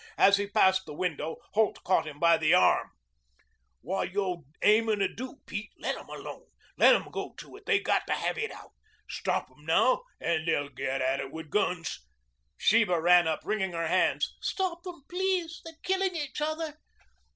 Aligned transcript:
As 0.17 0.37
he 0.37 0.47
passed 0.47 0.87
the 0.87 0.95
window, 0.95 1.35
Holt 1.53 1.83
caught 1.83 2.07
him 2.07 2.19
by 2.19 2.35
the 2.35 2.55
arm. 2.55 2.89
"What 3.81 4.07
are 4.07 4.11
you 4.11 4.45
aimin' 4.63 4.97
to 4.97 5.07
do, 5.07 5.35
Pete? 5.45 5.69
Let 5.77 5.95
'em 5.95 6.09
alone. 6.09 6.47
Let 6.75 6.95
'em 6.95 7.11
go 7.11 7.35
to 7.37 7.55
it. 7.57 7.67
They 7.67 7.79
got 7.81 8.07
to 8.07 8.13
have 8.13 8.35
it 8.35 8.51
out. 8.51 8.71
Stop 9.07 9.51
'em 9.51 9.63
now 9.63 10.01
and 10.19 10.47
they'll 10.47 10.69
get 10.69 11.03
at 11.03 11.19
it 11.19 11.31
with 11.31 11.51
guns." 11.51 11.99
Sheba 12.57 12.99
ran 12.99 13.27
up, 13.27 13.41
wringing 13.43 13.73
her 13.73 13.89
hands. 13.89 14.35
"Stop 14.41 14.81
them, 14.81 15.03
please. 15.07 15.61
They're 15.63 15.75
killing 15.83 16.15
each 16.15 16.41
other." 16.41 16.79